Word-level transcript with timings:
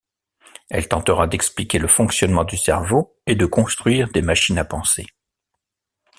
Elle 0.71 0.87
tentera 0.87 1.27
d'expliquer 1.27 1.77
le 1.77 1.87
fonctionnement 1.87 2.43
du 2.43 2.57
cerveau 2.57 3.15
et 3.27 3.35
de 3.35 3.45
construire 3.45 4.09
des 4.11 4.23
machines 4.23 4.57
à 4.57 4.65
penser. 4.65 5.05